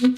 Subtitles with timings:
[0.00, 0.08] Aus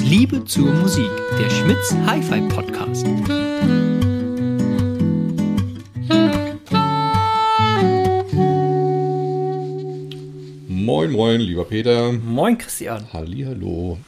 [0.00, 1.08] Liebe zur Musik,
[1.38, 3.06] der Schmitz Hi-Fi Podcast.
[10.66, 12.10] Moin, moin, lieber Peter.
[12.10, 13.06] Moin Christian.
[13.12, 13.98] Hallihallo.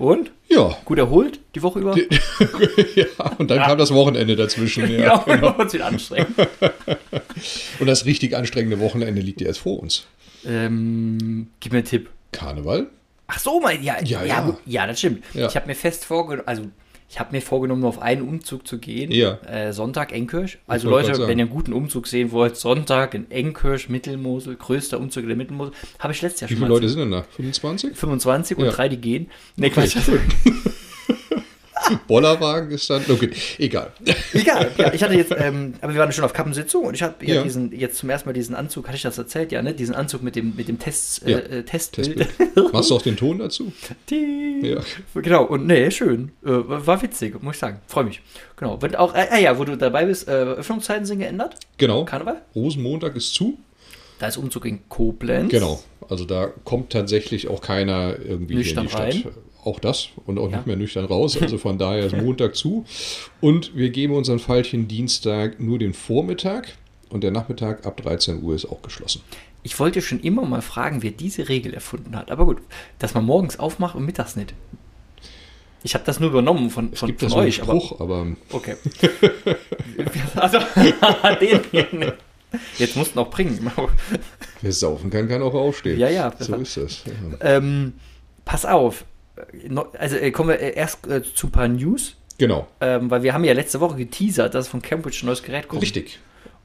[0.00, 0.32] Und?
[0.48, 0.74] Ja.
[0.86, 1.94] Gut erholt die Woche über?
[2.94, 3.04] ja,
[3.36, 4.90] und dann kam das Wochenende dazwischen.
[4.90, 4.98] Ja.
[5.00, 5.52] Ja, genau.
[5.58, 6.30] uns wieder anstrengend.
[7.78, 10.06] Und das richtig anstrengende Wochenende liegt ja erst vor uns.
[10.46, 12.08] ähm, gib mir einen Tipp.
[12.32, 12.86] Karneval?
[13.26, 14.56] Ach so, mein, ja, Ja, ja, ja.
[14.64, 15.22] ja, das stimmt.
[15.34, 15.46] Ja.
[15.48, 16.62] Ich habe mir fest vorgenommen, also
[17.12, 19.10] ich habe mir vorgenommen, nur auf einen Umzug zu gehen.
[19.10, 19.34] Ja.
[19.42, 20.58] Äh, Sonntag Enkirch.
[20.68, 25.26] Also Leute, wenn ihr einen guten Umzug sehen wollt, Sonntag in Enkirch, Mittelmosel, größter Umzug
[25.26, 27.24] der Mittelmosel, habe ich letztes Jahr Wie schon viele mal Leute sind denn da?
[27.34, 27.96] 25?
[27.96, 28.70] 25 und Ja.
[28.70, 29.28] drei, die gehen.
[29.56, 29.96] Ne, Quatsch.
[32.06, 33.02] Bollerwagen ist dann.
[33.08, 33.92] Okay, egal.
[34.32, 34.70] Egal.
[34.78, 37.36] Ja, ich hatte jetzt, ähm, aber wir waren schon auf Kappensitzung und ich habe ja.
[37.36, 37.42] Ja.
[37.42, 39.74] diesen, jetzt zum ersten Mal diesen Anzug, hatte ich das erzählt, ja, ne?
[39.74, 41.38] Diesen Anzug mit dem, mit dem Test, Ja.
[41.38, 42.16] äh, äh, Testbild.
[42.18, 42.72] Testbild.
[42.72, 43.72] Machst du auch den Ton dazu?
[44.08, 44.80] Die- Ja.
[45.14, 46.32] Genau, und nee, schön.
[46.44, 47.80] Äh, war witzig, muss ich sagen.
[47.86, 48.20] Freue mich.
[48.56, 48.80] Genau.
[48.82, 51.56] Wenn auch, äh, äh, ja, wo du dabei bist, äh, Öffnungszeiten sind geändert.
[51.78, 52.04] Genau.
[52.04, 52.42] Karneval.
[52.54, 53.58] Rosenmontag ist zu.
[54.18, 55.50] Da ist Umzug in Koblenz.
[55.50, 55.82] Genau.
[56.10, 59.02] Also da kommt tatsächlich auch keiner irgendwie Nüchtern in die Stadt.
[59.06, 59.24] rein.
[59.64, 60.56] Auch das und auch Ja.
[60.58, 61.36] nicht mehr nüchtern raus.
[61.40, 62.84] Also von daher ist Montag zu.
[63.40, 66.76] Und wir geben unseren Pfeilchen Dienstag nur den Vormittag.
[67.10, 69.22] Und der Nachmittag ab 13 Uhr ist auch geschlossen.
[69.62, 72.30] Ich wollte schon immer mal fragen, wer diese Regel erfunden hat.
[72.30, 72.58] Aber gut,
[72.98, 74.54] dass man morgens aufmacht und mittags nicht.
[75.82, 77.62] Ich habe das nur übernommen von, von, Gibt von das euch.
[77.62, 78.76] Aber, Spruch, aber, okay.
[80.36, 80.58] also,
[81.40, 82.14] den hier nicht.
[82.78, 83.70] Jetzt mussten auch bringen.
[84.60, 85.98] wer saufen kann, kann auch aufstehen.
[85.98, 86.32] Ja, ja.
[86.38, 87.04] So ist das.
[87.06, 87.56] Ja.
[87.56, 87.94] ähm,
[88.44, 89.04] pass auf.
[89.98, 92.16] Also äh, kommen wir äh, erst äh, zu ein paar News.
[92.38, 92.66] Genau.
[92.80, 95.82] Ähm, weil wir haben ja letzte Woche geteasert, dass von Cambridge ein neues Gerät kommt.
[95.82, 96.18] Richtig.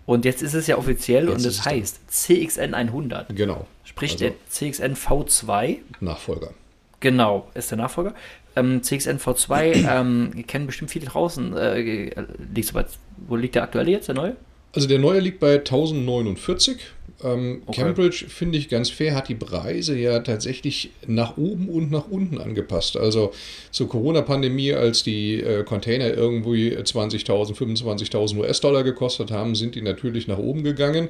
[0.05, 3.35] Und jetzt ist es ja offiziell Jetzt und es heißt CXN 100.
[3.35, 3.67] Genau.
[3.83, 5.77] Sprich Also- der CXN V2.
[5.99, 6.51] Nachfolger.
[6.99, 8.13] Genau, ist der Nachfolger.
[8.55, 11.55] Ähm, CXN V2 ähm, kennen bestimmt viele draußen.
[11.57, 12.11] Äh,
[12.53, 12.87] liegt so weit,
[13.27, 14.35] wo liegt der aktuelle jetzt, der neue?
[14.73, 16.77] Also der neue liegt bei 1049.
[17.23, 17.81] Ähm, Okay.
[17.81, 22.37] Cambridge, finde ich ganz fair, hat die Preise ja tatsächlich nach oben und nach unten
[22.39, 22.97] angepasst.
[22.97, 23.31] Also
[23.71, 30.27] zur Corona-Pandemie, als die äh, Container irgendwie 20.000, 25.000 US-Dollar gekostet haben, sind die natürlich
[30.27, 31.09] nach oben gegangen.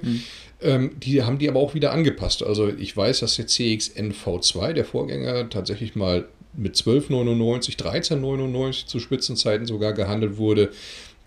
[0.62, 2.44] Ähm, die haben die aber auch wieder angepasst.
[2.44, 6.26] Also ich weiß, dass der CXN V2, der Vorgänger, tatsächlich mal
[6.58, 10.70] mit 12,99, 13,99 zu Spitzenzeiten sogar gehandelt wurde.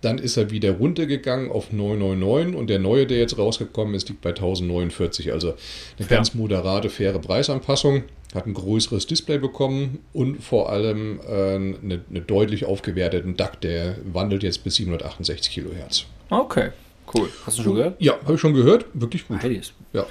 [0.00, 4.20] Dann ist er wieder runtergegangen auf 999 und der neue, der jetzt rausgekommen ist, liegt
[4.20, 5.32] bei 1049.
[5.32, 5.54] Also
[5.98, 6.16] eine Fair.
[6.16, 8.04] ganz moderate, faire Preisanpassung.
[8.34, 13.96] Hat ein größeres Display bekommen und vor allem äh, eine, eine deutlich aufgewerteten DAC, der
[14.04, 16.04] wandelt jetzt bis 768 Kilohertz.
[16.28, 16.70] Okay,
[17.14, 17.30] cool.
[17.46, 18.00] Hast du schon gehört?
[18.00, 18.84] Ja, habe ich schon gehört.
[18.92, 19.42] Wirklich gut.
[19.42, 19.72] Heilis.
[19.94, 20.06] Ja.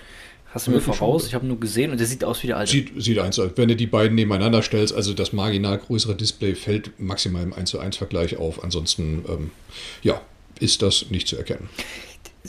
[0.57, 1.22] Hast du mir voraus?
[1.22, 1.28] schon.
[1.28, 2.72] Ich habe nur gesehen und der sieht aus wie der alte.
[2.72, 3.51] Sieht, sieht eins aus.
[3.56, 7.69] Wenn du die beiden nebeneinander stellst, also das marginal größere Display fällt maximal im 1
[7.69, 8.63] zu 1 Vergleich auf.
[8.63, 9.51] Ansonsten, ähm,
[10.01, 10.19] ja,
[10.59, 11.69] ist das nicht zu erkennen.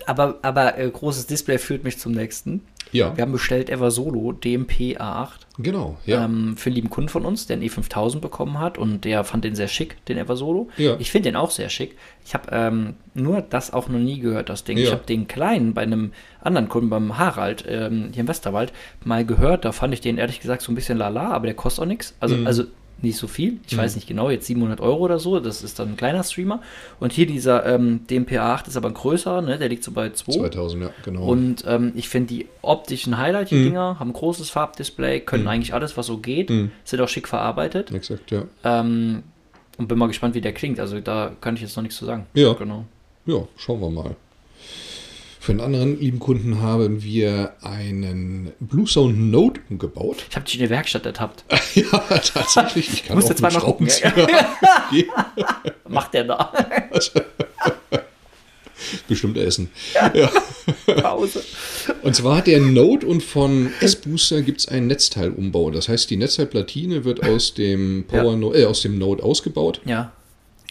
[0.06, 2.62] Aber, aber äh, großes Display führt mich zum nächsten.
[2.92, 5.28] Ja, Wir haben bestellt Eversolo DMP A8
[5.58, 5.96] genau.
[6.06, 6.24] Ja.
[6.24, 9.44] ähm, für einen lieben Kunden von uns, der einen E5000 bekommen hat und der fand
[9.44, 10.68] den sehr schick, den Eversolo.
[10.76, 10.96] Ja.
[10.98, 11.96] Ich finde den auch sehr schick.
[12.24, 14.78] Ich habe ähm, nur das auch noch nie gehört, das Ding.
[14.78, 14.92] Ich Ja.
[14.92, 18.72] habe den kleinen bei einem anderen Kunden, beim Harald, ähm, hier im Westerwald,
[19.04, 19.64] mal gehört.
[19.64, 22.14] Da fand ich den ehrlich gesagt so ein bisschen lala, aber der kostet auch nichts.
[22.20, 22.46] Also, Mhm.
[22.46, 22.64] also
[23.00, 23.58] nicht so viel.
[23.68, 25.38] Ich weiß nicht genau, jetzt 700 Euro oder so.
[25.40, 26.60] Das ist dann ein kleiner Streamer.
[26.98, 29.58] Und hier dieser ähm, DMP A8 ist aber ein größerer, ne?
[29.58, 30.32] der liegt so bei 2.
[30.32, 31.22] 2000, ja, genau.
[31.26, 33.64] Und ähm, ich finde die optischen Highlight, die Mhm.
[33.64, 35.48] Dinger, haben ein großes Farbdisplay, können Mhm.
[35.48, 36.70] eigentlich alles, was so geht, Mhm.
[36.84, 37.90] sind auch schick verarbeitet.
[37.92, 38.42] Exakt, ja.
[38.64, 39.22] Ähm,
[39.76, 40.80] und bin mal gespannt, wie der klingt.
[40.80, 42.26] Also da kann ich jetzt noch nichts zu sagen.
[42.34, 42.52] Ja.
[42.54, 42.84] Genau.
[43.26, 44.16] Ja, schauen wir mal.
[45.48, 50.26] Für einen anderen lieben Kunden haben wir einen Blue Sound Note umgebaut.
[50.28, 51.42] Ich habe dich in der Werkstatt ertappt.
[51.74, 51.84] ja,
[52.18, 52.92] tatsächlich.
[52.92, 53.88] Ich kann Musst auch zweimal mit gucken.
[55.88, 56.52] Macht der da?
[59.08, 59.70] Bestimmt essen.
[61.00, 61.42] Pause.
[62.02, 65.70] Und zwar hat der Note und von S-Booster gibt es einen Netzteilumbau.
[65.70, 68.36] Das heißt, die Netzteilplatine wird aus dem, Power Ja.
[68.36, 70.12] No äh, aus dem Note ausgebaut, Ja.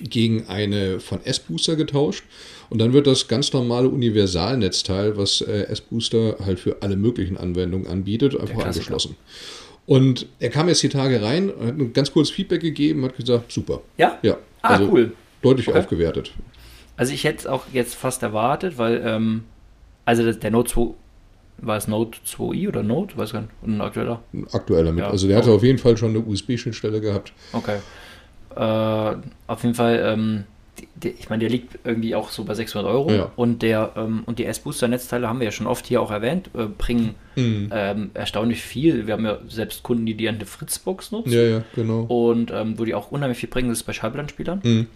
[0.01, 2.23] Gegen eine von S-Booster getauscht.
[2.69, 7.87] Und dann wird das ganz normale Universalnetzteil, was äh, S-Booster halt für alle möglichen Anwendungen
[7.87, 9.15] anbietet, einfach angeschlossen.
[9.85, 13.51] Und er kam jetzt die Tage rein, hat ein ganz kurzes Feedback gegeben, hat gesagt,
[13.51, 13.81] super.
[13.97, 14.19] Ja?
[14.21, 15.13] Ja, Ah, also cool.
[15.41, 15.79] deutlich Okay.
[15.79, 16.31] aufgewertet.
[16.97, 19.43] Also ich hätte es auch jetzt fast erwartet, weil, ähm,
[20.03, 20.93] also das, der Note 2,
[21.59, 23.17] war es Note 2i oder Note?
[23.17, 23.53] Weiß gar nicht.
[23.65, 24.21] Ein aktueller?
[24.33, 25.03] Ein aktueller mit.
[25.05, 25.09] Ja.
[25.09, 27.31] Also der hatte auf jeden Fall schon eine USB-Schnittstelle gehabt.
[27.53, 27.77] Okay.
[28.57, 29.15] Äh,
[29.47, 30.43] auf jeden Fall, ähm,
[30.95, 33.11] die, ich meine, der liegt irgendwie auch so bei 600 Euro.
[33.11, 33.31] Ja.
[33.35, 36.65] Und, der, ähm, und die S-Booster-Netzteile haben wir ja schon oft hier auch erwähnt, äh,
[36.65, 37.69] bringen Mhm.
[37.71, 39.05] ähm, erstaunlich viel.
[39.05, 41.31] Wir haben ja selbst Kunden, die die eine Fritzbox nutzen.
[41.31, 42.01] Ja, ja, genau.
[42.01, 44.61] Und ähm, wo die auch unheimlich viel bringen, das ist bei Schallplattenspielern.
[44.63, 44.87] Mhm.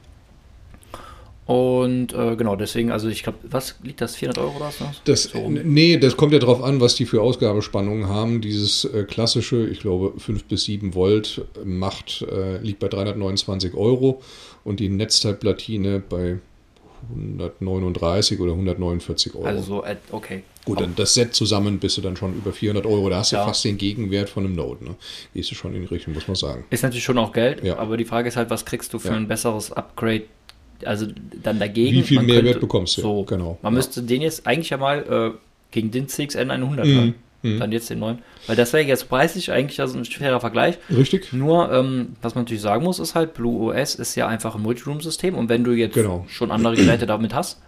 [1.48, 4.16] Und äh, genau, deswegen, also ich glaube, was liegt das?
[4.16, 4.86] 400 Euro oder so?
[5.06, 8.42] Das, So nee, das kommt ja drauf an, was die für Ausgabespannungen haben.
[8.42, 14.22] Dieses äh, klassische, ich glaube 5 bis 7 Volt macht, äh, liegt bei 329 Euro
[14.64, 16.38] und die Netzteilplatine bei
[17.10, 19.46] 139 oder 149 Euro.
[19.46, 20.44] Also so, okay.
[20.64, 23.10] Gut, dann das Set zusammen bist du dann schon über 400 Euro.
[23.10, 23.46] Da hast du Ja.
[23.46, 24.84] fast den Gegenwert von einem Note.
[24.84, 24.96] Ne?
[25.34, 26.66] Gehst du schon in die Richtung, muss man sagen.
[26.70, 27.78] Ist natürlich schon auch Geld, Ja.
[27.80, 29.16] aber die Frage ist halt, was kriegst du für Ja.
[29.16, 30.24] ein besseres Upgrade,
[30.88, 31.07] also
[31.44, 31.98] dann dagegen?
[31.98, 33.01] Wie viel Man Mehrwert könnte- bekommst du?
[33.01, 33.57] So, Genau.
[33.62, 33.78] Man Ja.
[33.78, 35.38] müsste den jetzt eigentlich ja mal äh,
[35.72, 36.98] gegen den CXN 100 Mhm.
[36.98, 37.16] haben.
[37.44, 37.60] Mhm.
[37.60, 38.19] Dann jetzt den neuen.
[38.45, 40.78] Weil das wäre jetzt preislich eigentlich also ein fairer Vergleich.
[40.95, 41.33] Richtig?
[41.33, 44.62] Nur, ähm, was man natürlich sagen muss, ist halt, Blue OS ist ja einfach ein
[44.62, 46.25] Multiroom-System und wenn du jetzt Genau.
[46.30, 47.60] schon andere Geräte damit hast,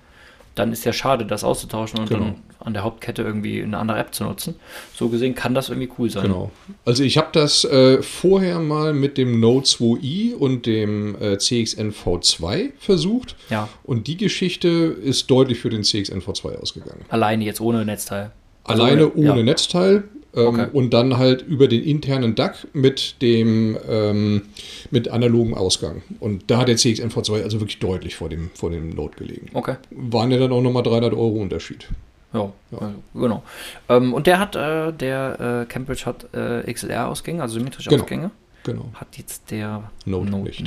[0.55, 2.25] dann ist ja schade, das auszutauschen und Genau.
[2.25, 4.55] dann an der Hauptkette irgendwie eine andere App zu nutzen.
[4.93, 6.23] So gesehen kann das irgendwie cool sein.
[6.23, 6.51] Genau.
[6.85, 11.91] Also ich habe das äh, vorher mal mit dem Note 2i und dem äh, CXN
[11.91, 13.35] V2 versucht.
[13.49, 17.01] Ja, Und die Geschichte ist deutlich für den CXN V2 ausgegangen.
[17.09, 18.31] alleine jetzt ohne Netzteil.
[18.63, 19.43] Also Alleine ohne ja.
[19.43, 20.03] Netzteil
[20.35, 20.65] Okay.
[20.73, 24.41] und dann halt über den internen DAC mit dem ähm,
[24.89, 26.01] mit analogem Ausgang.
[26.19, 29.49] Und da hat der CXN V2 also wirklich deutlich vor dem, vor dem Note gelegen.
[29.53, 29.75] Okay.
[29.91, 31.87] Waren ja dann auch nochmal 300 Euro Unterschied.
[32.33, 32.77] Ja, Ja.
[32.79, 33.43] Also, genau.
[33.89, 38.01] Ähm, und der hat, äh, der äh, Cambridge hat äh, XLR-Ausgänge, also symmetrische Genau.
[38.03, 38.31] Ausgänge.
[38.63, 38.85] Genau.
[38.95, 40.63] Hat jetzt der Note nicht.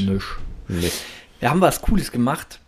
[0.68, 0.90] Nee.
[1.40, 2.60] Wir haben was Cooles gemacht.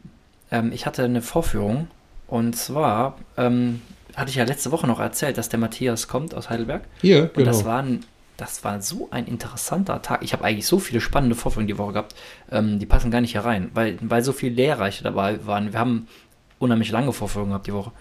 [0.50, 1.86] Ähm, ich hatte eine Vorführung
[2.26, 3.82] und zwar ähm,
[4.16, 6.84] hatte ich ja letzte Woche noch erzählt, dass der Matthias kommt aus Heidelberg.
[7.00, 7.46] Hier, Und genau.
[7.46, 8.00] das war ein,
[8.36, 10.22] das war so ein interessanter Tag.
[10.22, 12.14] Ich habe eigentlich so viele spannende Vorführungen die Woche gehabt,
[12.50, 15.72] ähm, die passen gar nicht hier rein, weil, weil so viele Lehrreiche dabei waren.
[15.72, 16.08] Wir haben
[16.58, 17.92] unheimlich lange Vorführungen gehabt die Woche.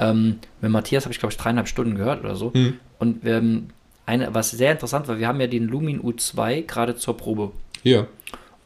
[0.00, 2.52] Ähm, mit Matthias habe ich, glaube ich, dreieinhalb Stunden gehört oder so.
[2.52, 2.74] Hm.
[2.98, 3.70] Und haben
[4.08, 7.52] eine, was sehr interessant war, wir haben ja den Lumin U2 gerade zur Probe.
[7.82, 8.08] Hier.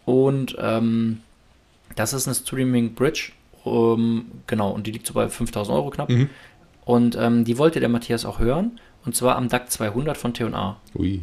[0.04, 1.20] Und ähm,
[1.96, 3.32] das ist eine Streaming Bridge.
[3.66, 6.08] Ähm, genau, und die liegt so bei 5000 Euro knapp.
[6.08, 6.30] Mhm.
[6.84, 8.80] Und ähm, die wollte der Matthias auch hören.
[9.04, 10.76] Und zwar am DAC 200 von T&A.
[10.96, 11.22] Ui.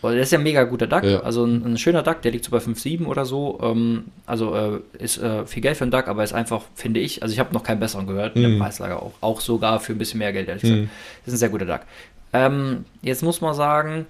[0.00, 1.04] Weil das ist ja ein mega guter DAC.
[1.04, 1.20] Ja.
[1.20, 3.58] Also ein, ein schöner DAC, der liegt so bei 5,7 oder so.
[3.62, 7.22] Ähm, also äh, ist äh, viel Geld für einen DAC, aber ist einfach, finde ich,
[7.22, 8.36] also ich habe noch keinen besseren gehört.
[8.36, 8.58] In der Mhm.
[8.60, 9.12] Preislage auch.
[9.20, 10.80] Auch sogar für ein bisschen mehr Geld, ehrlich gesagt.
[10.82, 10.90] Mhm.
[11.24, 11.86] Das ist ein sehr guter DAC.
[12.32, 14.06] Ähm, jetzt muss man sagen,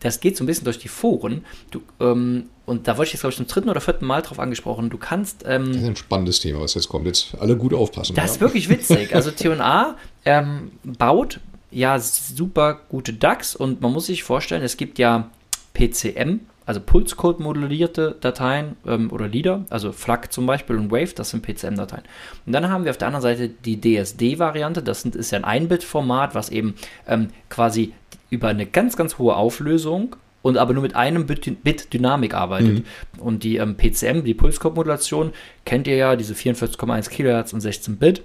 [0.00, 1.44] das geht so ein bisschen durch die Foren.
[1.70, 4.38] Du, ähm, und da wollte ich jetzt, glaube ich, zum dritten oder vierten Mal drauf
[4.40, 4.88] angesprochen.
[4.90, 5.44] Du kannst.
[5.46, 7.06] Ähm, Das ist ein spannendes Thema, was jetzt kommt.
[7.06, 8.14] Jetzt alle gut aufpassen.
[8.14, 9.14] das ist wirklich witzig.
[9.14, 11.40] Also T&A ähm, baut
[11.70, 15.28] ja super gute DAX und man muss sich vorstellen, es gibt ja
[15.74, 21.30] PCM, also Pulscode modellierte Dateien ähm, oder Lieder, also FLAC zum Beispiel und Wave, das
[21.30, 22.04] sind PCM-Dateien.
[22.46, 25.44] Und dann haben wir auf der anderen Seite die DSD-Variante, das sind, ist ja ein
[25.44, 26.74] Einbit-Format, was eben
[27.08, 27.92] ähm, quasi
[28.30, 32.84] über eine ganz, ganz hohe Auflösung und aber nur mit einem Bit, Bit Dynamik arbeitet.
[33.18, 35.32] Und die ähm, PCM, die Pulscode-Modulation,
[35.64, 38.22] kennt ihr ja, diese 44,1 Kilohertz und 16 Bit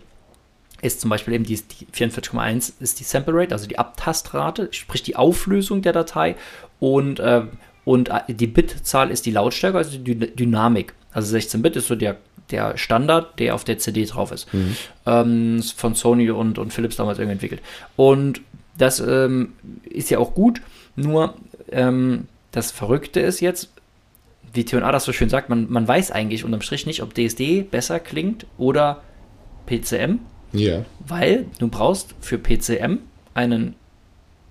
[0.81, 5.01] ist zum Beispiel eben die, die 44,1 ist die Sample Rate, also die Abtastrate, sprich
[5.01, 6.35] die Auflösung der Datei
[6.79, 7.43] und, äh,
[7.85, 10.93] und äh, die Bitzahl ist die Lautstärke, also die Dy- Dynamik.
[11.13, 12.17] Also 16 Bit ist so der,
[12.51, 14.47] der Standard, der auf der CD drauf ist.
[15.05, 17.61] Ähm, ist von Sony und, und Philips damals irgendwie entwickelt.
[17.95, 18.41] Und
[18.77, 19.53] das ähm,
[19.89, 20.61] ist ja auch gut,
[20.95, 21.33] nur
[21.71, 23.69] ähm, das Verrückte ist jetzt,
[24.53, 27.61] wie T&A das so schön sagt, man, man weiß eigentlich unterm Strich nicht, ob DSD
[27.63, 29.01] besser klingt oder
[29.67, 30.19] PCM,
[30.53, 30.83] Ja.
[31.07, 32.97] weil du brauchst für PCM
[33.35, 33.75] einen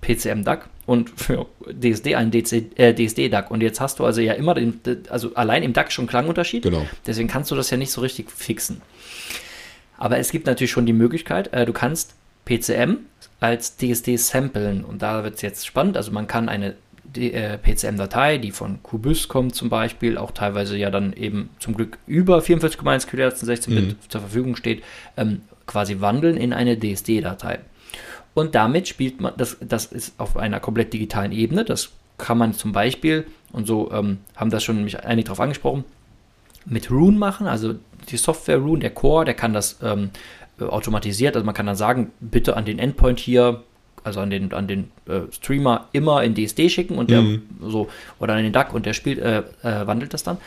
[0.01, 3.51] PCM-DAC und für DSD einen äh, DSD-DAC.
[3.51, 6.63] Und jetzt hast du also ja immer den, also allein im DAC schon Klangunterschied.
[6.63, 6.85] Genau.
[7.05, 8.81] Deswegen kannst du das ja nicht so richtig fixen.
[9.97, 12.99] Aber es gibt natürlich schon die Möglichkeit, äh, du kannst PCM
[13.41, 14.83] als DSD samplen.
[14.85, 15.97] Und da wird es jetzt spannend.
[15.97, 16.75] Also man kann eine
[17.15, 21.97] Äh, PCM-Datei, die von Qbus kommt zum Beispiel, auch teilweise ja dann eben zum Glück
[22.07, 23.95] über 44,1 kHz und 16 Bit Mhm.
[24.09, 24.83] zur Verfügung steht,
[25.17, 27.59] ähm, quasi wandeln in eine DSD-Datei.
[28.33, 31.65] Und damit spielt man, das, das ist auf einer komplett digitalen Ebene.
[31.65, 35.83] Das kann man zum Beispiel, und so ähm, haben das schon mich einige darauf angesprochen,
[36.65, 37.47] mit Rune machen.
[37.47, 37.75] Also
[38.09, 40.11] die Software Rune, der Core, der kann das ähm,
[40.59, 41.35] äh, automatisiert.
[41.35, 43.63] Also man kann dann sagen, bitte an den Endpoint hier,
[44.03, 47.41] also an den, an den äh, Streamer immer in DSD schicken und der Mhm.
[47.61, 47.89] so,
[48.19, 50.37] oder an den DAC und der spielt, äh, äh, wandelt das dann.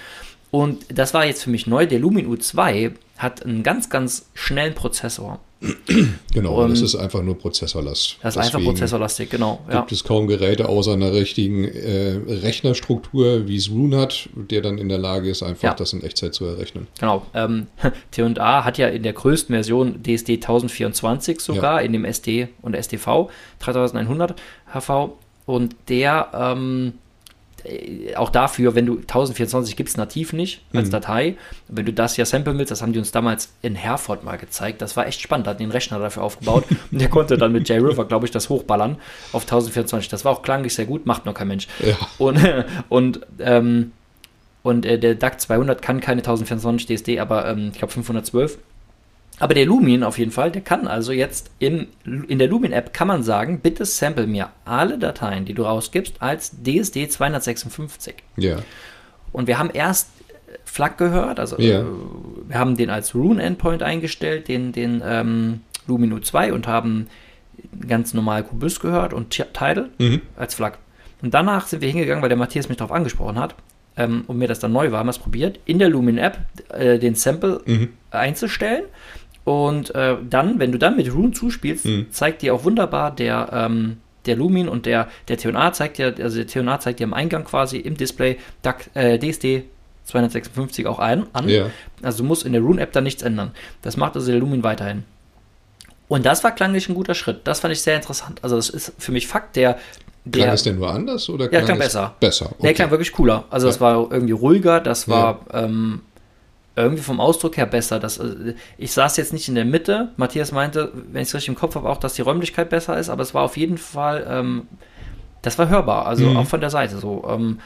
[0.51, 1.87] Und das war jetzt für mich neu.
[1.87, 5.41] Der Lumin U2 hat einen ganz, ganz schnellen Prozessor.
[6.35, 8.16] Genau, Und- das ist einfach nur Prozessorlast.
[8.23, 9.61] Das ist einfach Deswegen prozessorlastig, genau.
[9.71, 9.81] Ja.
[9.81, 14.78] Gibt es kaum Geräte außer einer richtigen äh, Rechnerstruktur, wie es Rune hat, der dann
[14.78, 15.75] in der Lage ist, einfach Ja.
[15.75, 16.87] das in Echtzeit zu errechnen.
[16.99, 17.26] Genau.
[17.35, 17.66] Ähm,
[18.11, 23.28] T&A hat ja in der größten Version DSD 1024 sogar, in dem SD und SDV
[23.61, 24.35] 3100
[24.75, 25.11] HV.
[25.45, 27.02] Und der, ähm, äh,
[28.16, 30.92] auch dafür, wenn du 1024 gibt es nativ nicht als Mhm.
[30.92, 31.37] Datei.
[31.69, 34.83] Wenn du das ja samplen willst, das haben die uns damals in Herford mal gezeigt.
[34.83, 35.47] Das war echt spannend.
[35.47, 38.49] Da hatten einen Rechner dafür aufgebaut und der konnte dann mit JRiver, glaube ich, das
[38.49, 38.97] hochballern
[39.33, 40.09] auf 1024.
[40.09, 41.69] Das war auch klanglich sehr gut, macht nur kein Mensch.
[41.85, 42.38] Ja, Und,
[42.88, 43.92] und, ähm,
[44.62, 48.59] und äh, der DAC 200 kann keine 1024 DSD, aber ähm, ich glaube 512.
[49.43, 51.89] Aber der Lumin auf jeden Fall, der kann also jetzt in,
[52.29, 56.53] in der Lumin-App kann man sagen, bitte sample mir alle Dateien, die du rausgibst, als
[56.63, 58.15] DSD 256.
[58.37, 58.59] ja,
[59.33, 60.11] Und wir haben erst
[60.49, 61.81] äh, FLAC gehört, also Ja.
[61.81, 61.85] äh,
[62.47, 67.09] wir haben den als Rune-Endpoint eingestellt, den, den ähm, Lumin U2 und haben
[67.89, 70.21] ganz normal Kubus gehört und Ti- Tidal mhm.
[70.37, 70.79] als FLAC.
[71.21, 73.57] Und danach sind wir hingegangen, weil der Matthias mich darauf angesprochen hat
[73.97, 76.39] ähm, und mir das dann neu war, haben wir es probiert, in der Lumin-App
[76.73, 77.89] äh, den Sample Mhm.
[78.13, 78.85] einzustellen.
[79.45, 82.07] Und äh, dann, wenn du dann mit Rune zuspielst, Mhm.
[82.11, 83.97] zeigt dir auch wunderbar der, ähm,
[84.27, 87.45] der Lumin und der, der TNA zeigt dir, also der TNA zeigt dir am Eingang
[87.45, 89.65] quasi im Display DAC, äh, DSD
[90.05, 91.49] 256 auch ein, an.
[91.49, 91.67] ja,
[92.03, 93.51] Also du musst in der Rune-App da nichts ändern.
[93.83, 95.05] Das macht also der Lumin weiterhin.
[96.09, 97.41] Und das war klanglich ein guter Schritt.
[97.45, 98.39] Das fand ich sehr interessant.
[98.43, 99.75] Also das ist für mich Fakt, der...
[100.31, 102.15] Klang der es denn nur anders oder Ja, klang es besser.
[102.21, 102.75] Besser, der okay.
[102.75, 103.45] klang wirklich cooler.
[103.51, 103.81] Also das Ja.
[103.81, 106.03] war irgendwie ruhiger, das war ähm,
[106.76, 107.99] irgendwie vom Ausdruck her besser.
[108.00, 110.11] Das, äh, ich saß jetzt nicht in der Mitte.
[110.17, 113.09] Matthias meinte, wenn ich es richtig im Kopf habe, auch, dass die Räumlichkeit besser ist,
[113.11, 114.67] aber es war auf jeden Fall, ähm,
[115.43, 116.37] das war hörbar, also Mhm.
[116.37, 117.25] auch von der Seite so.
[117.29, 117.61] Ähm,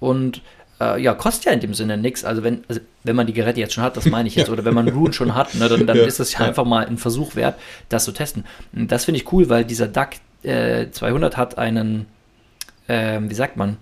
[0.00, 0.42] und
[0.80, 2.24] äh, ja, kostet ja in dem Sinne nichts.
[2.24, 4.52] Also wenn, also wenn man die Geräte jetzt schon hat, das meine ich jetzt, Ja.
[4.52, 6.46] oder wenn man Rune schon hat, ne, dann, dann Ja, ist es ja, ja.
[6.46, 8.44] einfach mal ein Versuch wert, das zu testen.
[8.74, 12.06] Und das finde ich cool, weil dieser DAC äh, 200 hat einen,
[12.88, 13.76] ähm, wie sagt man,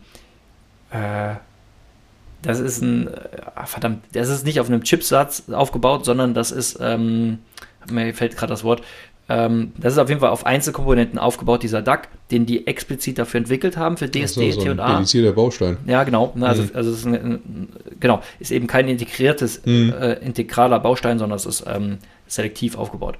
[0.90, 1.34] äh,
[2.42, 6.78] das ist ein, äh, verdammt, das ist nicht auf einem Chipsatz aufgebaut, sondern das ist,
[6.80, 7.38] ähm,
[7.90, 8.82] mir fällt gerade das Wort,
[9.30, 13.38] ähm, das ist auf jeden Fall auf Einzelkomponenten aufgebaut, dieser DAC, den die explizit dafür
[13.38, 14.94] entwickelt haben für so, DSD, so ein T&A.
[14.96, 15.76] dedizierter Baustein.
[15.86, 16.32] Ja, genau.
[16.40, 16.70] Also, Mhm.
[16.72, 17.68] also es ist ein, ein,
[18.00, 19.92] genau, ist eben kein integriertes, Mhm.
[20.00, 23.16] äh, integraler Baustein, sondern es ist ähm, selektiv aufgebaut.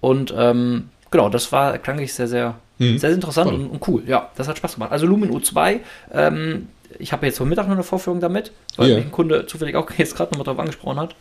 [0.00, 2.98] Und ähm, genau, das war klanglich sehr, sehr, Mhm.
[2.98, 3.60] sehr interessant Toll.
[3.60, 4.02] und, und cool.
[4.06, 4.90] Ja, das hat Spaß gemacht.
[4.90, 5.78] Also Lumin U2,
[6.12, 6.66] ähm,
[6.98, 8.96] ich habe jetzt heute Mittag noch eine Vorführung damit, weil Ja.
[8.96, 11.14] mich ein Kunde zufällig auch jetzt gerade nochmal drauf angesprochen hat.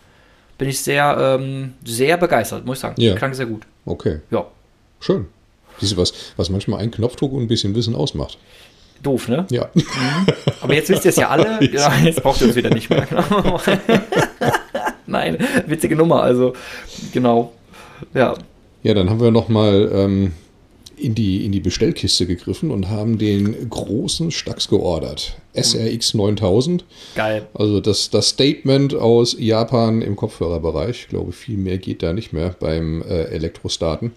[0.58, 3.02] Bin ich sehr, ähm, sehr begeistert, muss ich sagen.
[3.02, 3.16] Ja.
[3.16, 3.64] Klang sehr gut.
[3.86, 4.46] Okay, Ja,
[5.00, 5.28] schön.
[5.80, 8.38] Siehst du, was, was manchmal ein Knopfdruck und ein bisschen Wissen ausmacht.
[9.02, 9.48] doof, ne?
[9.50, 9.70] Ja,
[10.62, 11.64] Aber jetzt wisst ihr es ja alle.
[11.74, 13.08] ja, jetzt braucht ihr uns wieder nicht mehr.
[13.08, 13.60] Genau.
[15.08, 16.22] Nein, witzige Nummer.
[16.22, 16.54] Also,
[17.12, 17.52] genau.
[18.14, 18.36] Ja,
[18.84, 20.34] ja dann haben wir nochmal ähm,
[21.02, 25.36] in, die, in die Bestellkiste gegriffen und haben den großen Stax geordert.
[25.54, 26.86] SRX 9000.
[27.16, 27.48] geil.
[27.54, 31.02] Also das, das Statement aus Japan im Kopfhörerbereich.
[31.02, 34.12] Ich glaube, viel mehr geht da nicht mehr beim äh, Elektrostaten.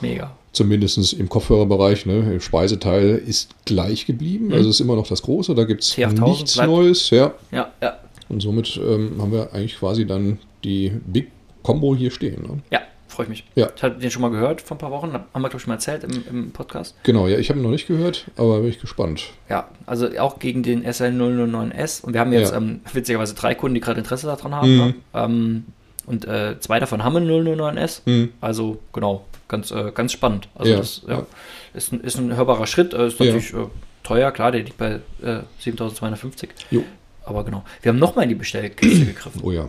[0.00, 0.36] Mega.
[0.52, 2.06] Zumindest im Kopfhörerbereich.
[2.06, 2.32] Ne?
[2.32, 4.52] Im Speiseteil ist gleich geblieben.
[4.52, 5.54] Also ist immer noch das Große.
[5.54, 6.70] Da gibt es T8000 nichts bleibt.
[6.70, 7.10] Neues.
[7.10, 7.34] Ja.
[7.52, 7.98] Ja, ja.
[8.28, 11.30] Und somit ähm, haben wir eigentlich quasi dann die Big
[11.62, 12.42] Combo hier stehen.
[12.42, 12.62] Ne?
[12.70, 12.80] Ja,
[13.16, 13.44] freue ich mich.
[13.54, 13.68] Ja.
[13.74, 15.12] Ich hatte den schon mal gehört vor ein paar Wochen.
[15.12, 16.94] Haben wir, glaube ich, mal erzählt im, im Podcast.
[17.02, 19.24] Genau, ja, ich habe ihn noch nicht gehört, aber bin ich gespannt.
[19.48, 22.02] Ja, also auch gegen den SL009S.
[22.04, 22.58] Und wir haben jetzt Ja.
[22.58, 24.70] ähm, witzigerweise drei Kunden, die gerade Interesse daran haben.
[24.72, 24.78] Mhm.
[24.78, 24.94] Ne?
[25.14, 25.64] Ähm,
[26.06, 28.02] und äh, zwei davon haben einen 009S.
[28.06, 28.32] Hm.
[28.40, 30.48] Also genau, ganz, äh, ganz spannend.
[30.54, 31.26] Also Ja, das ja.
[31.74, 32.94] Ist, ein, ist ein hörbarer Schritt.
[32.94, 33.66] Äh, ist natürlich äh,
[34.04, 36.50] teuer, klar, der liegt bei äh, 7250.
[36.70, 36.84] Jo.
[37.24, 37.64] Aber genau.
[37.82, 39.40] Wir haben nochmal in die Bestellkiste gegriffen.
[39.42, 39.68] Oh ja,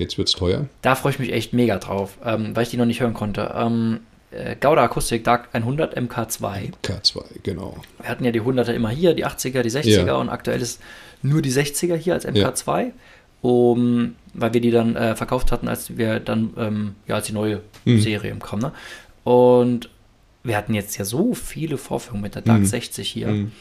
[0.00, 0.66] jetzt wird's teuer.
[0.82, 3.54] Da freue ich mich echt mega drauf, ähm, weil ich die noch nicht hören konnte.
[3.56, 4.00] Ähm,
[4.32, 6.72] äh, Gauda Akustik DAC 100 MK2.
[6.84, 7.76] K2, genau.
[8.00, 10.16] Wir hatten ja die 100er immer hier, die 80er, die 60er Ja.
[10.16, 10.80] und aktuell ist
[11.22, 12.92] nur die 60er hier als MK2.
[13.42, 17.32] Um, weil wir die dann äh, verkauft hatten, als wir dann, ähm, ja, als die
[17.32, 18.00] neue Mhm.
[18.00, 18.58] Serie kam.
[18.58, 18.72] Ne?
[19.24, 19.88] Und
[20.44, 22.66] wir hatten jetzt ja so viele Vorführungen mit der DAC Mhm.
[22.66, 23.28] 60 hier.
[23.28, 23.52] Hm.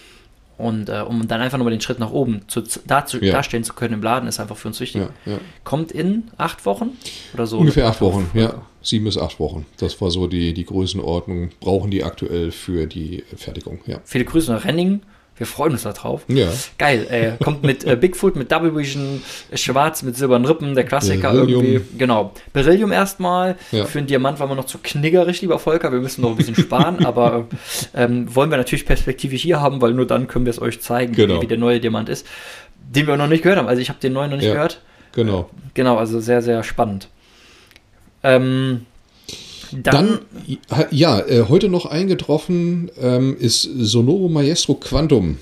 [0.59, 3.31] Und äh, um dann einfach nochmal den Schritt nach oben zu, zu, dazu, Ja.
[3.31, 5.01] darstellen zu können im Laden, ist einfach für uns wichtig.
[5.25, 5.39] Ja, ja.
[5.63, 6.89] Kommt in acht Wochen
[7.33, 7.57] oder so?
[7.59, 8.61] Ungefähr acht Wochen, ja.
[8.81, 9.65] Sieben bis acht Wochen.
[9.77, 11.49] Das war so die, die Größenordnung.
[11.61, 14.01] Brauchen die aktuell für die Fertigung, ja.
[14.03, 15.01] Viele Grüße nach Renningen.
[15.39, 16.21] Wir freuen uns darauf.
[16.27, 20.75] Ja, Geil, äh, kommt mit äh, Bigfoot, mit Double Vision, äh, schwarz mit silbernen Rippen,
[20.75, 21.63] der Klassiker Beryllium.
[21.65, 21.97] irgendwie.
[21.97, 22.33] Genau.
[22.53, 23.55] Beryllium erstmal.
[23.71, 23.85] Ja.
[23.85, 25.91] Für einen Diamant waren wir noch zu kniggerig, lieber Volker.
[25.91, 27.47] Wir müssen noch ein bisschen sparen, aber
[27.95, 31.13] ähm, wollen wir natürlich perspektivisch hier haben, weil nur dann können wir es euch zeigen,
[31.13, 31.37] Genau.
[31.37, 32.27] wie, wie der neue Diamant ist.
[32.93, 33.67] Den wir noch nicht gehört haben.
[33.67, 34.53] Also ich habe den neuen noch nicht Ja.
[34.53, 34.81] gehört.
[35.13, 35.49] genau.
[35.73, 37.07] Genau, also sehr, sehr spannend.
[38.23, 38.85] Ähm,
[39.71, 40.19] Dann,
[40.91, 45.37] ja, äh, heute noch eingetroffen ähm, ist Sonoro Maestro Quantum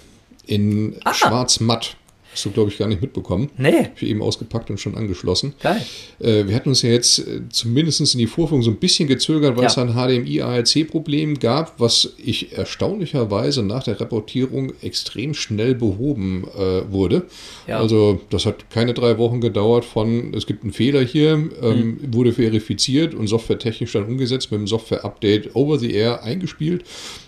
[0.46, 1.14] in Ah.
[1.14, 1.96] schwarz-matt.
[2.38, 3.50] Hast du, glaube ich, gar nicht mitbekommen.
[3.58, 3.90] Nee.
[3.96, 5.56] Für eben ausgepackt und schon angeschlossen.
[5.60, 5.82] Geil.
[6.20, 9.56] Äh, wir hatten uns ja jetzt äh, zumindest in die Vorführung so ein bisschen gezögert,
[9.58, 9.70] weil Ja.
[9.70, 17.24] es ein HDMI-ARC-Problem gab, was ich erstaunlicherweise nach der Reportierung extrem schnell behoben äh, wurde.
[17.68, 17.80] Ja.
[17.80, 21.50] Also das hat keine drei Wochen gedauert von, es gibt einen Fehler hier, ähm,
[22.02, 22.14] Mhm.
[22.14, 26.84] wurde verifiziert und softwaretechnisch dann umgesetzt, mit dem Software-Update over the air eingespielt.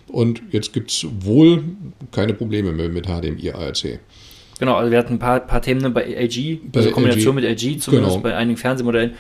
[0.07, 1.63] Und jetzt gibt es wohl
[2.11, 3.99] keine Probleme mehr mit HDMI-ARC.
[4.59, 7.41] Genau, also wir hatten ein paar, paar Themen bei LG, Bei also Kombination LG.
[7.41, 8.23] mit LG, zumindest Genau.
[8.23, 9.13] bei einigen Fernsehmodellen.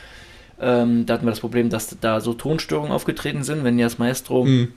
[0.61, 3.97] Ähm, da hatten wir das Problem, dass da so Tonstörungen aufgetreten sind, wenn ihr das
[3.97, 4.73] Maestro, Mhm.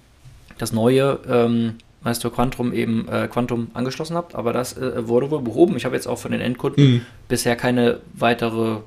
[0.59, 4.35] das neue ähm, Maestro Quantum eben äh, Quantum angeschlossen habt.
[4.37, 5.77] Aber das äh, wurde wohl behoben.
[5.77, 7.01] Ich habe jetzt auch von den Endkunden Mhm.
[7.29, 8.79] bisher keine weitere,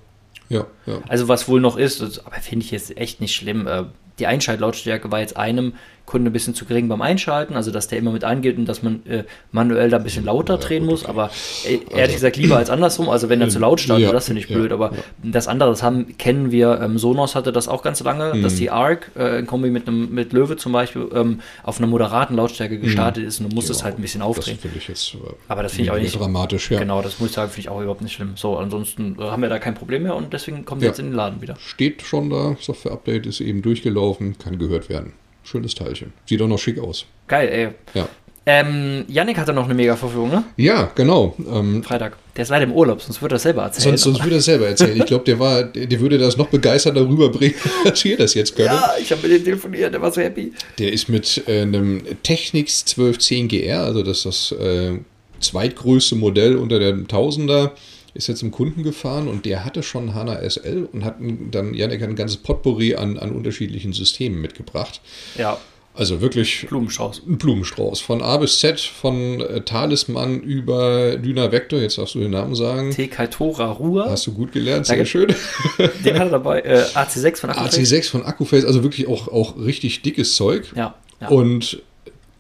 [0.47, 0.99] Ja, ja.
[1.09, 3.67] also was wohl noch ist, das, aber finde ich jetzt echt nicht schlimm.
[3.67, 3.83] Äh,
[4.19, 5.73] die Einschaltlautstärke war jetzt einem
[6.05, 8.83] Kunde ein bisschen zu gering beim Einschalten, also dass der immer mit eingeht und dass
[8.83, 11.09] man äh, manuell da ein bisschen lauter Ja, drehen gut, muss, okay.
[11.11, 11.31] aber
[11.67, 14.41] äh, ehrlich gesagt lieber als andersrum, also wenn er zu laut startet, Ja, das finde
[14.41, 14.91] ich blöd, aber
[15.23, 18.43] das andere, das haben, kennen wir, ähm, Sonos hatte das auch ganz lange, Mhm.
[18.43, 21.87] dass die Arc äh, in Kombi mit einem mit Löwe zum Beispiel ähm, auf einer
[21.87, 23.85] moderaten Lautstärke gestartet ist und du musst es Genau.
[23.85, 24.57] halt ein bisschen Das aufdrehen.
[24.59, 26.69] finde ich jetzt äh, Aber das finde ich auch nicht- dramatisch.
[26.71, 26.79] Ja.
[26.79, 28.33] Genau, das muss ich sagen, finde ich auch überhaupt nicht schlimm.
[28.35, 31.13] So, ansonsten äh, haben wir da kein Problem mehr und deswegen kommt jetzt in den
[31.15, 31.55] Laden wieder.
[31.59, 35.13] Steht schon da, Software-Update ist eben durchgelaufen, kann gehört werden.
[35.45, 36.11] Schönes Teilchen.
[36.27, 37.05] Sieht auch noch schick aus.
[37.27, 37.69] Geil, ey.
[37.99, 38.09] Ja,
[38.47, 40.43] Ähm, Yannick hatte noch eine mega Verfügung, ne?
[40.57, 41.35] ja genau.
[41.51, 42.17] Ähm, Freitag.
[42.35, 43.97] Der ist leider im Urlaub, sonst würde er selber erzählen.
[43.97, 44.97] sonst, sonst würde er selber erzählen.
[44.97, 48.67] Ich glaube, der, war, der, würde das noch begeisterter rüberbringen, als wir das jetzt können.
[48.67, 50.51] ja, ich habe mit dem telefoniert, der war so happy.
[50.77, 54.99] Der ist mit äh, einem Technics 1210 GR, also das ist das äh,
[55.39, 57.73] zweitgrößte Modell unter dem Tausender,
[58.15, 61.17] ist jetzt zum Kunden gefahren und der hatte schon HANA SL und hat
[61.51, 65.01] dann, Janik hat ein ganzes Potpourri an, an unterschiedlichen Systemen mitgebracht.
[65.37, 65.57] Ja,
[65.93, 67.21] Also wirklich Blumenstrauß.
[67.27, 67.99] ein Blumenstrauß.
[68.01, 72.55] Von A bis Z, von äh, Talisman über Dyna Vector, jetzt darfst du den Namen
[72.55, 72.91] sagen.
[72.91, 75.33] T-Kaitora Ruhr, Hast du gut gelernt, sehr schön.
[76.05, 76.61] den hat er dabei.
[76.61, 77.77] Äh, AC6 von Akkuface.
[77.77, 80.71] AC6 von Akkuface, also wirklich auch, auch richtig dickes Zeug.
[80.75, 81.27] Ja, ja.
[81.29, 81.81] Und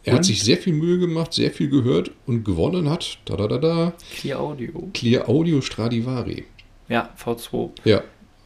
[0.05, 0.17] er Und?
[0.19, 3.17] hat sich sehr viel Mühe gemacht, sehr viel gehört und gewonnen hat.
[3.25, 3.93] Da, da, da, da.
[4.19, 4.89] Clear Audio.
[4.93, 6.45] Clear Audio Stradivari.
[6.87, 7.71] Ja, V2.
[7.83, 8.01] Ja.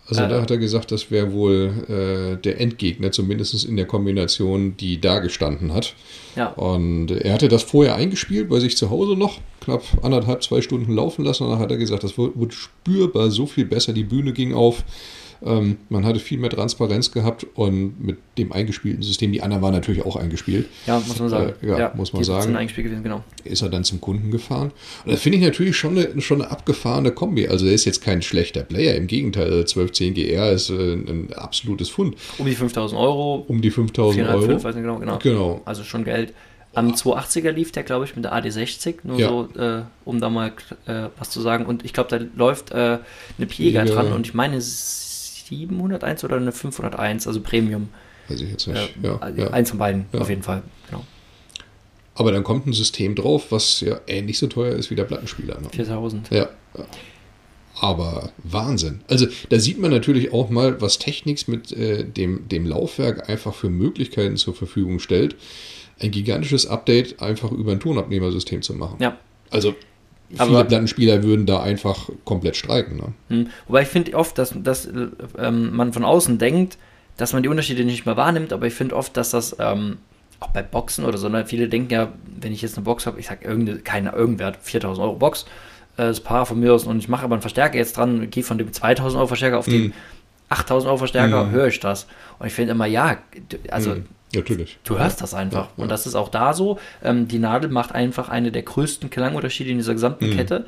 [0.07, 0.29] Also Äh.
[0.29, 4.99] da hat er gesagt, das wäre wohl äh, der Endgegner, zumindest in der Kombination, die
[4.99, 5.93] da gestanden hat.
[6.35, 10.61] Ja, Und er hatte das vorher eingespielt bei sich zu Hause noch, knapp anderthalb, zwei
[10.61, 11.43] Stunden laufen lassen.
[11.43, 13.93] Und dann hat er gesagt, das wurde spürbar so viel besser.
[13.93, 14.83] Die Bühne ging auf.
[15.45, 19.73] Ähm, man hatte viel mehr Transparenz gehabt und mit dem eingespielten System, die anderen waren
[19.73, 21.53] natürlich auch eingespielt, ja, muss man sagen.
[21.61, 22.55] Äh, ja, muss man sagen.
[22.55, 23.23] eingespielt gewesen, genau.
[23.45, 24.71] ist er dann zum Kunden gefahren.
[25.05, 27.47] Und das finde ich natürlich schon eine, schon eine abgefahrene Kombi.
[27.47, 31.89] Also er ist jetzt kein schlechter Player, im Gegenteil, 1210 GR ist äh, ein absolutes
[31.89, 32.15] Fund.
[32.37, 34.63] Um die 5000 Euro, Um die 5000 4,5, Euro.
[34.63, 35.19] weiß nicht genau, genau.
[35.19, 35.61] Genau.
[35.65, 36.33] Also schon Geld.
[36.75, 39.29] Am 280er lief der, glaube ich, mit der AD60, nur Ja.
[39.29, 40.51] so, äh, um da mal
[40.85, 41.65] äh, was zu sagen.
[41.65, 42.99] Und ich glaube, da läuft äh, eine
[43.47, 43.85] Piega Piega.
[43.85, 44.61] dran und ich meine
[45.49, 47.89] 701 oder eine 501, also Premium.
[48.27, 48.95] Weiß ich jetzt Äh, nicht.
[49.03, 49.49] Ja, also ja.
[49.51, 50.21] Eins von beiden, Ja.
[50.21, 50.61] auf jeden Fall.
[50.89, 51.03] Genau.
[52.15, 55.59] Aber dann kommt ein System drauf, was ja ähnlich so teuer ist wie der Plattenspieler.
[55.61, 55.69] Ne?
[55.71, 56.29] 4000.
[56.31, 56.49] Ja.
[56.77, 56.85] ja.
[57.81, 59.01] Aber Wahnsinn.
[59.07, 63.53] Also da sieht man natürlich auch mal, was Technics mit äh, dem, dem Laufwerk einfach
[63.53, 65.35] für Möglichkeiten zur Verfügung stellt,
[66.01, 68.97] ein gigantisches Update einfach über ein Tonabnehmersystem zu machen.
[68.99, 69.17] Ja.
[69.49, 69.75] Also
[70.29, 72.97] viele Aber- Plattenspieler würden da einfach komplett streiken.
[72.97, 73.13] Ne?
[73.29, 73.47] Hm.
[73.67, 76.77] Wobei ich finde oft, dass, dass äh, ähm, man von außen denkt,
[77.17, 79.97] dass man die Unterschiede nicht mehr wahrnimmt, aber ich finde oft, dass das ähm,
[80.39, 83.19] auch bei Boxen oder so, ne, viele denken ja, wenn ich jetzt eine Box habe,
[83.19, 85.43] ich sage irgendeine, keine irgendwert, 4000 Euro Box,
[85.97, 88.43] äh, das Paar von mir aus und ich mache aber einen Verstärker jetzt dran, gehe
[88.43, 89.93] von dem 2000 Euro Verstärker auf den Mhm.
[90.47, 91.51] 8000 Euro Verstärker, Mhm.
[91.51, 92.07] höre ich das.
[92.39, 93.17] Und ich finde immer, ja,
[93.69, 94.05] also Mhm.
[94.33, 94.77] Natürlich.
[94.83, 95.69] Du hörst das einfach.
[95.75, 95.83] Ja.
[95.83, 96.79] Und das ist auch da so.
[97.03, 100.35] Ähm, die Nadel macht einfach eine der größten Klangunterschiede in dieser gesamten Mhm.
[100.35, 100.65] Kette.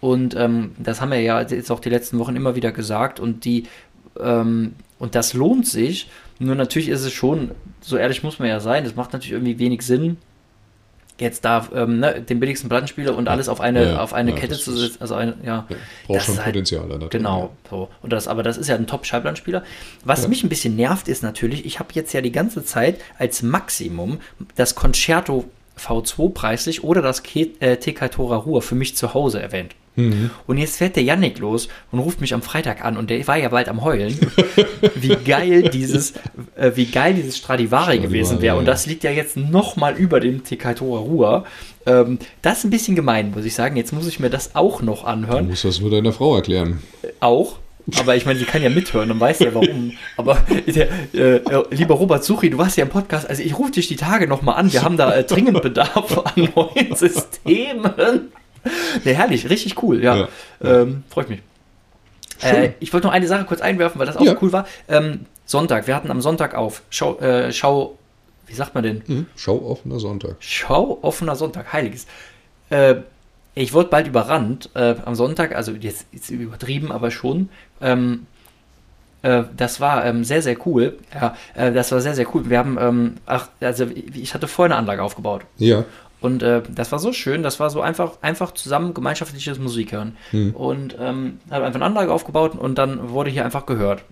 [0.00, 3.20] Und ähm, das haben wir ja jetzt auch die letzten Wochen immer wieder gesagt.
[3.20, 3.64] Und die
[4.20, 6.08] ähm, und das lohnt sich.
[6.38, 9.58] Nur natürlich ist es schon, so ehrlich muss man ja sein, es macht natürlich irgendwie
[9.58, 10.18] wenig Sinn,
[11.18, 14.36] jetzt da ähm, ne, den billigsten Plattenspieler und alles auf eine, Ja, auf eine ja,
[14.36, 14.98] Kette zu setzen.
[15.00, 15.66] Also eine, ja.
[16.06, 16.88] Braucht Das schon halt- Potenzial.
[16.88, 17.88] drin, Genau, so.
[18.02, 19.62] Und das, aber das ist ja ein Top-Schallplattenspieler.
[20.04, 20.28] Was Ja.
[20.28, 24.18] mich ein bisschen nervt, ist natürlich, ich habe jetzt ja die ganze Zeit als Maximum
[24.56, 25.44] das Concerto
[25.78, 27.22] V2 preislich oder das
[27.60, 29.74] äh, TK Tora Ruhr für mich zu Hause erwähnt.
[29.96, 30.30] Mhm.
[30.46, 33.36] Und jetzt fährt der Yannick los und ruft mich am Freitag an und der war
[33.36, 34.18] ja bald am Heulen,
[34.94, 36.12] wie geil dieses,
[36.54, 38.56] äh, wie geil dieses Stradivari, Stradivari, gewesen wäre.
[38.56, 38.72] Und ja.
[38.72, 41.44] das liegt ja jetzt noch mal über dem TK Tora Ruhr.
[41.86, 43.76] Ähm, das ist ein bisschen gemein, muss ich sagen.
[43.76, 45.48] Jetzt muss ich mir das auch noch Du anhören.
[45.48, 46.82] musst das nur deiner Frau erklären.
[47.20, 47.58] Auch.
[48.00, 49.92] Aber ich meine, sie kann ja mithören und weiß ja warum.
[50.16, 53.86] Aber der, äh, lieber Robert Suchi, du warst ja im Podcast, also ich rufe dich
[53.86, 54.72] die Tage nochmal an.
[54.72, 58.32] Wir haben da äh, dringend Bedarf an neuen Systemen.
[59.04, 60.16] Ne, herrlich, richtig cool, ja.
[60.16, 60.28] ja.
[60.62, 61.40] Ähm, freut mich.
[62.42, 64.36] Äh, ich wollte noch eine Sache kurz einwerfen, weil das auch ja.
[64.40, 64.66] cool war.
[64.88, 67.96] Ähm, Sonntag, wir hatten am Sonntag auf Schau, äh, Schau
[68.46, 69.02] wie sagt man denn?
[69.06, 69.26] Mhm.
[69.36, 70.36] Schau offener Sonntag.
[70.40, 72.06] Schau offener Sonntag, heiliges.
[72.70, 72.96] Äh,
[73.54, 77.48] ich wurde bald überrannt äh, am Sonntag, also jetzt ist übertrieben, aber schon.
[77.80, 78.26] Ähm,
[79.22, 80.98] äh, das war ähm, sehr, sehr cool.
[81.14, 82.48] Ja, äh, das war sehr, sehr cool.
[82.48, 85.42] Wir haben, ähm, ach, also ich hatte vorher eine Anlage aufgebaut.
[85.56, 85.84] Ja.
[86.20, 90.16] Und äh, das war so schön, das war so einfach, einfach zusammen gemeinschaftliches Musik hören.
[90.30, 90.54] Hm.
[90.54, 94.02] Und ähm, habe einfach eine Anlage aufgebaut und dann wurde hier einfach gehört.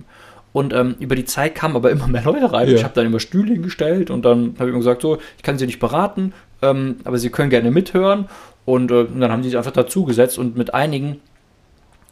[0.53, 2.69] Und ähm, über die Zeit kamen aber immer mehr Leute rein.
[2.69, 2.75] Ja.
[2.77, 5.59] Ich habe dann immer Stühle hingestellt und dann habe ich immer gesagt, so, ich kann
[5.59, 8.29] sie nicht beraten, ähm, aber sie können gerne mithören.
[8.64, 11.21] Und, äh, und dann haben die sich einfach dazugesetzt und mit einigen,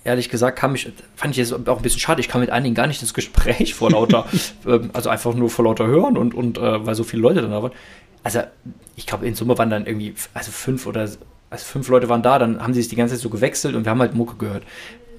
[0.04, 2.74] ehrlich gesagt, kam ich, fand ich jetzt auch ein bisschen schade, ich kam mit einigen
[2.74, 4.26] gar nicht ins Gespräch vor lauter,
[4.66, 7.50] äh, also einfach nur vor lauter Hören und, und äh, weil so viele Leute dann
[7.50, 7.72] da waren.
[8.22, 8.40] Also
[8.96, 11.08] ich glaube, in Summe waren dann irgendwie, also fünf oder
[11.50, 13.84] also fünf Leute waren da, dann haben sie sich die ganze Zeit so gewechselt und
[13.84, 14.62] wir haben halt Mucke gehört.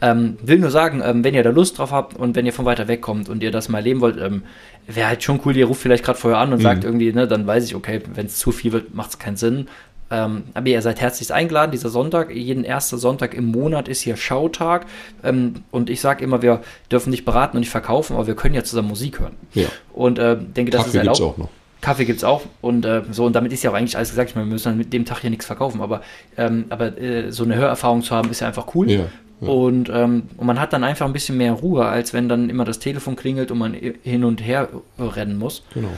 [0.02, 2.66] Ähm, will nur sagen, ähm, wenn ihr da Lust drauf habt und wenn ihr von
[2.66, 4.44] weiter weg kommt und ihr das mal erleben wollt, ähm,
[4.88, 6.64] wäre halt schon cool, ihr ruft vielleicht gerade vorher an und mhm.
[6.64, 9.38] sagt irgendwie, ne, dann weiß ich, okay, wenn es zu viel wird, macht es keinen
[9.38, 9.68] Sinn.
[10.14, 14.16] Ähm, aber ihr seid herzlich eingeladen, dieser Sonntag, jeden ersten Sonntag im Monat ist hier
[14.16, 14.86] Schautag.
[15.24, 18.54] Ähm, und ich sage immer, wir dürfen nicht beraten und nicht verkaufen, aber wir können
[18.54, 19.34] ja zusammen Musik hören.
[19.56, 19.68] Ja.
[19.92, 21.22] Und äh, denke, das Kaffee ist erlaubt.
[21.22, 21.50] auch noch.
[21.82, 24.30] Kaffee gibt es auch und äh, so und damit ist ja auch eigentlich alles gesagt.
[24.30, 26.02] Ich meine, wir müssen dann mit dem Tag hier nichts verkaufen, aber,
[26.38, 28.90] ähm, aber äh, so eine Hörerfahrung zu haben, ist ja einfach cool.
[28.90, 29.06] Ja.
[29.42, 32.64] Und, ähm, und man hat dann einfach ein bisschen mehr Ruhe, als wenn dann immer
[32.64, 35.64] das Telefon klingelt und man hin und her rennen muss.
[35.74, 35.90] Genau.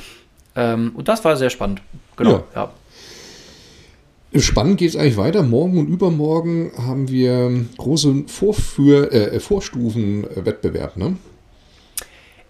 [0.56, 1.82] Ähm, und das war sehr spannend.
[2.15, 2.63] Genau, ja.
[2.63, 2.69] ja.
[4.38, 5.43] Spannend geht es eigentlich weiter.
[5.43, 11.15] Morgen und übermorgen haben wir große Vorführ äh, Vorstufenwettbewerb, ne?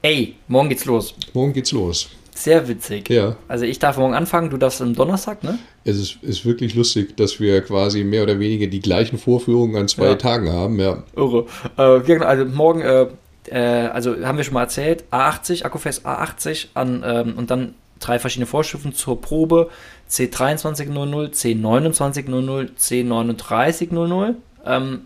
[0.01, 1.15] Ey, morgen geht's los.
[1.33, 2.09] Morgen geht's los.
[2.33, 3.09] Sehr witzig.
[3.09, 3.37] Ja.
[3.47, 5.57] Also ich darf morgen anfangen, du darfst am Donnerstag, ne?
[5.83, 9.87] Es ist, ist wirklich lustig, dass wir quasi mehr oder weniger die gleichen Vorführungen an
[9.87, 10.15] zwei ja.
[10.15, 11.03] Tagen haben, ja.
[11.15, 11.45] Irre.
[11.77, 13.07] Äh, also morgen, äh,
[13.45, 18.19] äh, also haben wir schon mal erzählt, A80, Akkufest A80 an ähm, und dann drei
[18.19, 19.69] verschiedene Vorstufen zur Probe
[20.09, 24.35] C2300, C2900, C3900.
[24.65, 25.01] Ähm,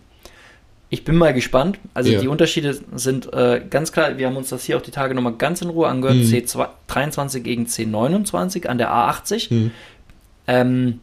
[0.92, 1.78] ich bin mal gespannt.
[1.94, 2.20] Also ja.
[2.20, 5.34] die Unterschiede sind äh, ganz klar, wir haben uns das hier auch die Tage nochmal
[5.34, 6.16] ganz in Ruhe angehört.
[6.16, 6.22] Mhm.
[6.24, 9.54] C23 gegen C29 an der A80.
[9.54, 9.70] Mhm.
[10.48, 11.00] Ähm,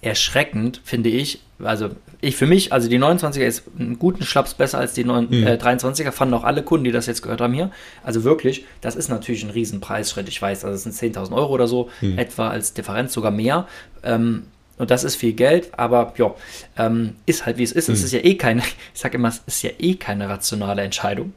[0.00, 1.40] erschreckend, finde ich.
[1.62, 1.90] Also
[2.22, 5.46] ich für mich, also die 29er ist einen guten Schlaps besser als die 9, mhm.
[5.46, 7.70] äh, 23er, fanden auch alle Kunden, die das jetzt gehört haben hier.
[8.04, 11.66] Also wirklich, das ist natürlich ein Riesenpreisschritt, ich weiß, also es sind 10.000 Euro oder
[11.66, 12.16] so, mhm.
[12.18, 13.66] etwa als Differenz, sogar mehr.
[14.04, 14.44] Ähm,
[14.78, 16.34] und das ist viel Geld, aber ja,
[16.76, 17.88] ähm, ist halt wie es ist.
[17.88, 17.94] Mhm.
[17.94, 18.62] Es ist ja eh keine,
[18.94, 21.32] ich sage immer, es ist ja eh keine rationale Entscheidung.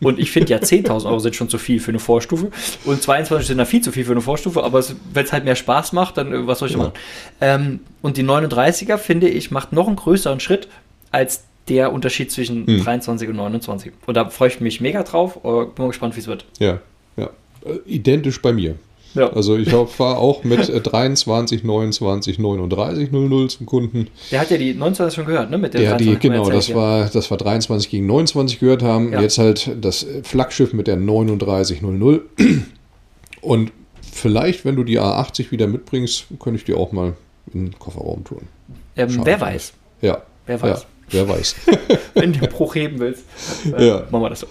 [0.00, 2.50] Und ich finde ja 10.000 Euro sind schon zu viel für eine Vorstufe
[2.84, 5.56] und 22 sind da viel zu viel für eine Vorstufe, aber wenn es halt mehr
[5.56, 6.78] Spaß macht, dann äh, was soll ich ja.
[6.78, 6.92] machen?
[7.40, 10.68] Ähm, und die 39er, finde ich, macht noch einen größeren Schritt
[11.10, 12.84] als der Unterschied zwischen mhm.
[12.84, 13.92] 23 und 29.
[14.06, 15.40] Und da freue ich mich mega drauf.
[15.42, 16.44] Bin mal gespannt, wie es wird.
[16.58, 16.80] Ja,
[17.16, 17.30] ja.
[17.64, 18.76] Äh, identisch bei mir.
[19.14, 19.32] Ja.
[19.32, 24.08] Also ich war auch mit 23, 29, 39, 00 zum Kunden.
[24.30, 25.58] Der hat ja die 29 schon gehört, ne?
[25.58, 29.12] Mit der ja, die, genau, das war, das war 23 gegen 29 gehört haben.
[29.12, 29.20] Ja.
[29.20, 32.22] Jetzt halt das Flaggschiff mit der 39, 00.
[33.40, 33.72] Und
[34.12, 37.14] vielleicht, wenn du die A80 wieder mitbringst, könnte ich die auch mal
[37.52, 38.48] in den Kofferraum tun.
[38.96, 39.72] Ähm, wer weiß.
[40.00, 40.22] Ja.
[40.46, 40.80] Wer weiß.
[40.80, 41.56] Ja, wer weiß.
[42.14, 43.24] wenn du Bruch heben willst,
[43.76, 44.06] äh, ja.
[44.10, 44.46] machen wir das so.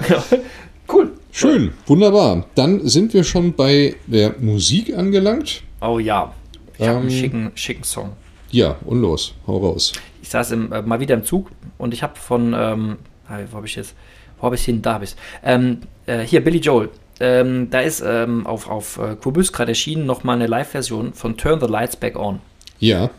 [1.36, 2.46] Schön, wunderbar.
[2.54, 5.64] Dann sind wir schon bei der Musik angelangt.
[5.82, 6.32] Oh ja.
[6.78, 8.12] Ich habe einen ähm, schicken, schicken Song.
[8.52, 9.94] Ja, und los, hau raus.
[10.22, 13.58] Ich saß im, äh, mal wieder im Zug und ich habe von, ähm, ah, wo
[13.58, 13.96] habe ich jetzt,
[14.38, 16.92] wo habe ich hin, da habe ich ähm, äh, hier, Billy Joel.
[17.20, 21.60] Ähm, da ist ähm, auf, auf äh, Quobus gerade erschienen nochmal eine Live-Version von Turn
[21.60, 22.42] the Lights Back On.
[22.78, 23.10] Ja.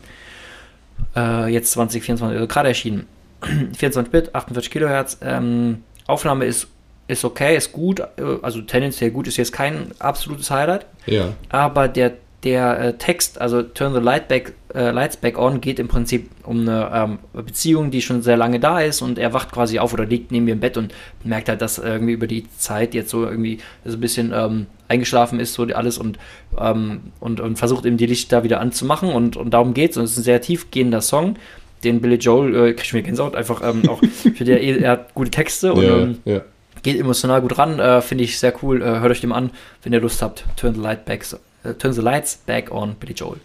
[1.17, 3.07] Äh, jetzt 2024, also gerade erschienen.
[3.77, 5.17] 24 Bit, 48 Kilohertz.
[5.21, 6.69] Ähm, Aufnahme ist
[7.07, 8.05] ist okay, ist gut, äh,
[8.41, 10.85] also tendenziell gut, ist jetzt kein absolutes Highlight.
[11.05, 11.33] Ja.
[11.49, 12.13] Aber der,
[12.43, 16.29] der äh, Text, also Turn the Light back, äh, Lights Back On, geht im Prinzip
[16.43, 19.93] um eine ähm, Beziehung, die schon sehr lange da ist und er wacht quasi auf
[19.93, 23.09] oder liegt neben mir im Bett und merkt halt, dass irgendwie über die Zeit jetzt
[23.09, 26.17] so irgendwie so ein bisschen ähm, eingeschlafen ist, so alles und,
[26.59, 30.11] ähm, und, und versucht eben die Lichter wieder anzumachen und, und darum geht's und es
[30.11, 31.35] ist ein sehr tiefgehender Song
[31.83, 34.01] den Billy Joel, äh, krieg ich mir Gänsehaut, einfach ähm, auch
[34.35, 36.41] für der, er hat gute Texte und ja, ähm, ja
[36.85, 38.81] geht emotional gut ran, äh, finde ich sehr cool.
[38.81, 39.49] Äh, hört euch dem an,
[39.83, 40.45] wenn ihr Lust habt.
[40.55, 41.25] Turn the, light back,
[41.63, 43.39] äh, turn the Lights Back on Billy Joel.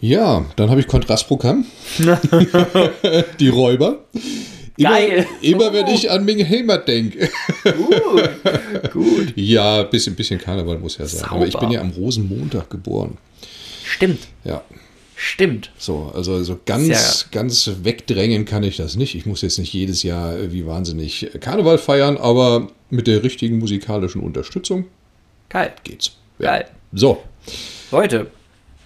[0.00, 1.66] Ja, dann habe ich Kontrastprogramm.
[3.40, 4.04] Die Räuber.
[4.76, 5.26] Immer, Geil.
[5.42, 7.28] immer wenn ich an Ming Helmer denke.
[7.64, 8.92] Gut.
[8.92, 9.32] Gut.
[9.34, 11.28] ja, ein bisschen, bisschen Karneval muss ja sein.
[11.28, 11.66] Aber ich Sauber.
[11.66, 13.18] bin ja am Rosenmontag geboren.
[13.84, 14.20] Stimmt.
[14.44, 14.62] Ja,
[15.20, 15.72] Stimmt.
[15.76, 19.16] so, also so ganz, Sehr- ganz wegdrängen kann ich das nicht.
[19.16, 23.58] Ich muss jetzt nicht jedes Jahr äh, wie wahnsinnig Karneval feiern, aber mit der richtigen
[23.58, 24.84] musikalischen Unterstützung
[25.48, 25.72] Geil.
[25.82, 26.12] geht's.
[26.38, 26.50] Ja.
[26.52, 26.66] Geil.
[26.92, 27.20] So,
[27.90, 28.28] Leute,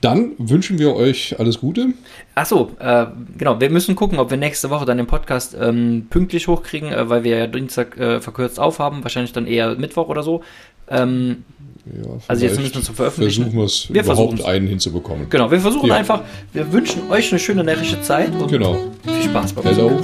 [0.00, 1.88] dann wünschen wir euch alles Gute.
[2.34, 6.48] Achso, äh, genau, wir müssen gucken, ob wir nächste Woche dann den Podcast ähm, pünktlich
[6.48, 10.42] hochkriegen, äh, weil wir ja Dienstag äh, verkürzt aufhaben, wahrscheinlich dann eher Mittwoch oder so.
[10.88, 11.44] Ähm,
[11.84, 13.42] Ja, Also jetzt müssen wir zum Veröffentlichen.
[13.42, 14.44] Versuchen wir es überhaupt versuchen's.
[14.44, 15.28] einen hinzubekommen.
[15.28, 15.96] genau, wir versuchen Ja.
[15.96, 18.76] einfach, wir wünschen euch eine schöne närrische Zeit und Genau.
[19.04, 19.90] viel Spaß beim Hello.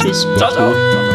[0.00, 0.22] Tschüss.
[0.36, 1.11] Ciao, ciao, ciao.